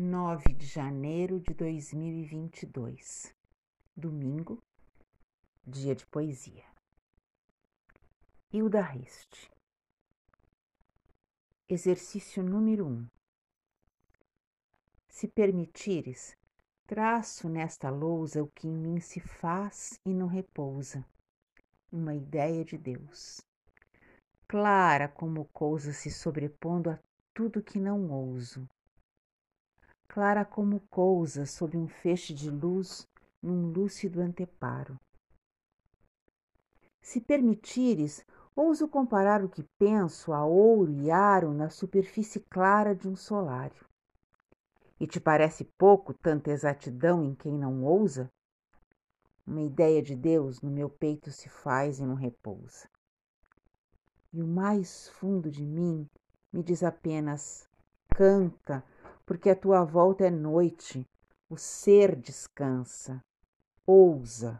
[0.00, 3.34] 9 de janeiro de 2022,
[3.96, 4.62] domingo,
[5.66, 6.64] dia de poesia.
[8.52, 9.50] Hilda Riste.
[11.68, 13.08] Exercício número 1.
[15.08, 16.36] Se permitires,
[16.86, 21.04] traço nesta lousa o que em mim se faz e não repousa,
[21.90, 23.40] uma ideia de Deus.
[24.46, 27.00] Clara como coisa se sobrepondo a
[27.34, 28.64] tudo que não ouso
[30.08, 33.06] clara como cousa sob um feixe de luz
[33.42, 34.98] num lúcido anteparo.
[37.00, 38.24] Se permitires,
[38.56, 43.86] ouso comparar o que penso a ouro e aro na superfície clara de um solário.
[44.98, 48.30] E te parece pouco tanta exatidão em quem não ousa?
[49.46, 52.88] Uma ideia de Deus no meu peito se faz e não repousa.
[54.32, 56.06] E o mais fundo de mim
[56.52, 57.68] me diz apenas:
[58.14, 58.84] canta,
[59.28, 61.06] porque a tua volta é noite,
[61.50, 63.22] o ser descansa,
[63.86, 64.58] ousa.